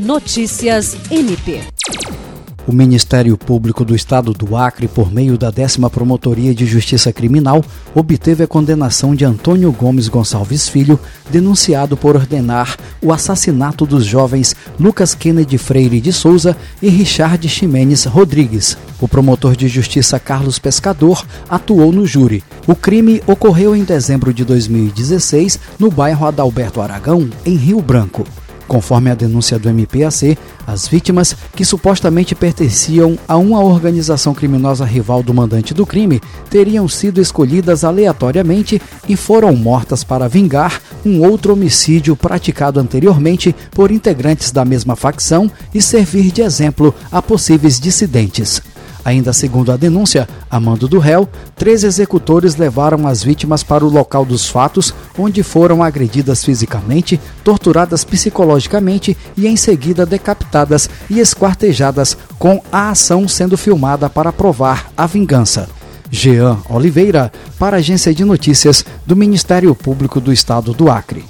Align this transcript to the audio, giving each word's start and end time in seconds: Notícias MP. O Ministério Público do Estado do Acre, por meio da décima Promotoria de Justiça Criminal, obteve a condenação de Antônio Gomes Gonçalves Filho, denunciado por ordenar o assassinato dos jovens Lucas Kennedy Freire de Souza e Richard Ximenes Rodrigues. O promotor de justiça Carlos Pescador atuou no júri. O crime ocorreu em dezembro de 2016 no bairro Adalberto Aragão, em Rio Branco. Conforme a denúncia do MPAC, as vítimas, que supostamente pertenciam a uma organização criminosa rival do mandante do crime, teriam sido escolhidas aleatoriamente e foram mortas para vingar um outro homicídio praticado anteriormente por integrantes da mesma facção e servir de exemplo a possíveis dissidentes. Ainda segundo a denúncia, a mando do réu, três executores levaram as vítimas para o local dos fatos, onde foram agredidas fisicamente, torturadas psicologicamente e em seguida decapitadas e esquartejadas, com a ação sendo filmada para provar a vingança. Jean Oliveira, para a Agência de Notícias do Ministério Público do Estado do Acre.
Notícias 0.00 0.96
MP. 1.10 1.60
O 2.66 2.72
Ministério 2.72 3.36
Público 3.36 3.84
do 3.84 3.94
Estado 3.94 4.32
do 4.32 4.56
Acre, 4.56 4.88
por 4.88 5.12
meio 5.12 5.36
da 5.36 5.50
décima 5.50 5.90
Promotoria 5.90 6.54
de 6.54 6.64
Justiça 6.64 7.12
Criminal, 7.12 7.62
obteve 7.94 8.42
a 8.42 8.46
condenação 8.46 9.14
de 9.14 9.26
Antônio 9.26 9.70
Gomes 9.70 10.08
Gonçalves 10.08 10.70
Filho, 10.70 10.98
denunciado 11.28 11.98
por 11.98 12.16
ordenar 12.16 12.78
o 13.02 13.12
assassinato 13.12 13.84
dos 13.84 14.06
jovens 14.06 14.56
Lucas 14.78 15.14
Kennedy 15.14 15.58
Freire 15.58 16.00
de 16.00 16.14
Souza 16.14 16.56
e 16.80 16.88
Richard 16.88 17.46
Ximenes 17.46 18.06
Rodrigues. 18.06 18.78
O 19.02 19.06
promotor 19.06 19.54
de 19.54 19.68
justiça 19.68 20.18
Carlos 20.18 20.58
Pescador 20.58 21.26
atuou 21.46 21.92
no 21.92 22.06
júri. 22.06 22.42
O 22.66 22.74
crime 22.74 23.22
ocorreu 23.26 23.76
em 23.76 23.84
dezembro 23.84 24.32
de 24.32 24.46
2016 24.46 25.60
no 25.78 25.90
bairro 25.90 26.24
Adalberto 26.24 26.80
Aragão, 26.80 27.28
em 27.44 27.54
Rio 27.54 27.82
Branco. 27.82 28.24
Conforme 28.70 29.10
a 29.10 29.16
denúncia 29.16 29.58
do 29.58 29.68
MPAC, 29.68 30.38
as 30.64 30.86
vítimas, 30.86 31.36
que 31.56 31.64
supostamente 31.64 32.36
pertenciam 32.36 33.18
a 33.26 33.36
uma 33.36 33.60
organização 33.60 34.32
criminosa 34.32 34.84
rival 34.84 35.24
do 35.24 35.34
mandante 35.34 35.74
do 35.74 35.84
crime, 35.84 36.20
teriam 36.48 36.86
sido 36.86 37.20
escolhidas 37.20 37.82
aleatoriamente 37.82 38.80
e 39.08 39.16
foram 39.16 39.56
mortas 39.56 40.04
para 40.04 40.28
vingar 40.28 40.80
um 41.04 41.20
outro 41.28 41.54
homicídio 41.54 42.14
praticado 42.14 42.78
anteriormente 42.78 43.52
por 43.72 43.90
integrantes 43.90 44.52
da 44.52 44.64
mesma 44.64 44.94
facção 44.94 45.50
e 45.74 45.82
servir 45.82 46.30
de 46.30 46.42
exemplo 46.42 46.94
a 47.10 47.20
possíveis 47.20 47.80
dissidentes. 47.80 48.62
Ainda 49.04 49.32
segundo 49.32 49.72
a 49.72 49.76
denúncia, 49.76 50.28
a 50.50 50.60
mando 50.60 50.86
do 50.86 50.98
réu, 50.98 51.28
três 51.56 51.84
executores 51.84 52.56
levaram 52.56 53.06
as 53.06 53.22
vítimas 53.22 53.62
para 53.62 53.84
o 53.84 53.88
local 53.88 54.24
dos 54.24 54.48
fatos, 54.48 54.94
onde 55.18 55.42
foram 55.42 55.82
agredidas 55.82 56.44
fisicamente, 56.44 57.18
torturadas 57.42 58.04
psicologicamente 58.04 59.16
e 59.36 59.46
em 59.46 59.56
seguida 59.56 60.04
decapitadas 60.04 60.90
e 61.08 61.18
esquartejadas, 61.18 62.16
com 62.38 62.62
a 62.70 62.90
ação 62.90 63.26
sendo 63.26 63.56
filmada 63.56 64.10
para 64.10 64.32
provar 64.32 64.90
a 64.96 65.06
vingança. 65.06 65.68
Jean 66.10 66.58
Oliveira, 66.68 67.30
para 67.58 67.76
a 67.76 67.78
Agência 67.78 68.12
de 68.12 68.24
Notícias 68.24 68.84
do 69.06 69.14
Ministério 69.14 69.74
Público 69.74 70.20
do 70.20 70.32
Estado 70.32 70.74
do 70.74 70.90
Acre. 70.90 71.29